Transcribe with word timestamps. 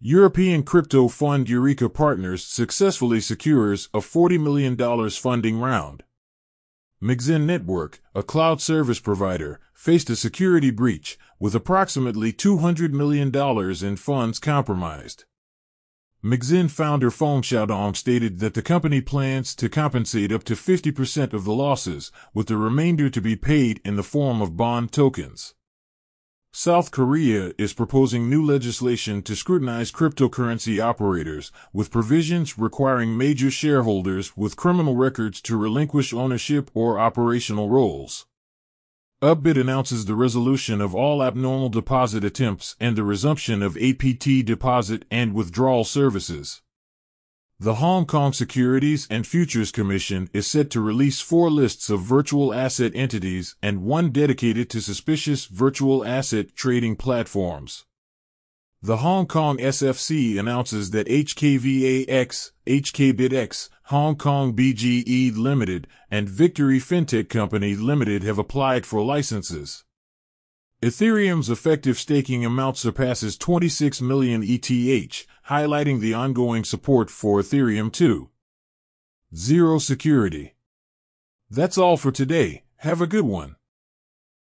European 0.00 0.62
crypto 0.62 1.08
fund 1.08 1.48
Eureka 1.48 1.88
Partners 1.88 2.44
successfully 2.44 3.20
secures 3.20 3.88
a 3.92 3.98
$40 3.98 4.40
million 4.40 5.10
funding 5.10 5.58
round. 5.58 6.04
Mixin 7.00 7.46
Network, 7.46 8.00
a 8.14 8.22
cloud 8.22 8.60
service 8.60 9.00
provider, 9.00 9.58
faced 9.74 10.08
a 10.08 10.14
security 10.14 10.70
breach 10.70 11.18
with 11.40 11.52
approximately 11.52 12.32
$200 12.32 12.92
million 12.92 13.34
in 13.84 13.96
funds 13.96 14.38
compromised. 14.38 15.24
Mixin 16.22 16.68
founder 16.68 17.10
Feng 17.10 17.42
Xiaodong 17.42 17.96
stated 17.96 18.38
that 18.38 18.54
the 18.54 18.62
company 18.62 19.00
plans 19.00 19.52
to 19.56 19.68
compensate 19.68 20.30
up 20.30 20.44
to 20.44 20.54
50% 20.54 21.32
of 21.32 21.42
the 21.42 21.52
losses, 21.52 22.12
with 22.32 22.46
the 22.46 22.56
remainder 22.56 23.10
to 23.10 23.20
be 23.20 23.34
paid 23.34 23.80
in 23.84 23.96
the 23.96 24.04
form 24.04 24.40
of 24.40 24.56
bond 24.56 24.92
tokens. 24.92 25.54
South 26.60 26.90
Korea 26.90 27.52
is 27.56 27.72
proposing 27.72 28.28
new 28.28 28.44
legislation 28.44 29.22
to 29.22 29.36
scrutinize 29.36 29.92
cryptocurrency 29.92 30.82
operators, 30.82 31.52
with 31.72 31.92
provisions 31.92 32.58
requiring 32.58 33.16
major 33.16 33.48
shareholders 33.48 34.36
with 34.36 34.56
criminal 34.56 34.96
records 34.96 35.40
to 35.42 35.56
relinquish 35.56 36.12
ownership 36.12 36.68
or 36.74 36.98
operational 36.98 37.70
roles. 37.70 38.26
Upbit 39.22 39.56
announces 39.56 40.06
the 40.06 40.16
resolution 40.16 40.80
of 40.80 40.96
all 40.96 41.22
abnormal 41.22 41.68
deposit 41.68 42.24
attempts 42.24 42.74
and 42.80 42.96
the 42.96 43.04
resumption 43.04 43.62
of 43.62 43.76
APT 43.76 44.44
deposit 44.44 45.04
and 45.12 45.34
withdrawal 45.34 45.84
services. 45.84 46.62
The 47.60 47.74
Hong 47.74 48.06
Kong 48.06 48.32
Securities 48.32 49.08
and 49.10 49.26
Futures 49.26 49.72
Commission 49.72 50.30
is 50.32 50.46
set 50.46 50.70
to 50.70 50.80
release 50.80 51.20
four 51.20 51.50
lists 51.50 51.90
of 51.90 52.00
virtual 52.00 52.54
asset 52.54 52.92
entities 52.94 53.56
and 53.60 53.82
one 53.82 54.12
dedicated 54.12 54.70
to 54.70 54.80
suspicious 54.80 55.46
virtual 55.46 56.04
asset 56.04 56.54
trading 56.54 56.94
platforms. 56.94 57.84
The 58.80 58.98
Hong 58.98 59.26
Kong 59.26 59.58
SFC 59.58 60.38
announces 60.38 60.92
that 60.92 61.08
HKVAX, 61.08 62.52
HKBitX, 62.64 63.68
Hong 63.86 64.14
Kong 64.14 64.54
BGE 64.54 65.36
Limited, 65.36 65.88
and 66.12 66.28
Victory 66.28 66.78
Fintech 66.78 67.28
Company 67.28 67.74
Limited 67.74 68.22
have 68.22 68.38
applied 68.38 68.86
for 68.86 69.02
licenses. 69.02 69.82
Ethereum's 70.80 71.50
effective 71.50 71.98
staking 71.98 72.44
amount 72.44 72.76
surpasses 72.76 73.36
26 73.36 74.00
million 74.00 74.44
ETH, 74.44 75.26
highlighting 75.48 76.00
the 76.00 76.12
ongoing 76.12 76.62
support 76.62 77.08
for 77.10 77.40
Ethereum 77.40 77.90
2. 77.90 78.28
Zero 79.34 79.78
security. 79.78 80.54
That's 81.50 81.78
all 81.78 81.96
for 81.96 82.12
today. 82.12 82.64
Have 82.78 83.00
a 83.00 83.06
good 83.06 83.24
one. 83.24 83.56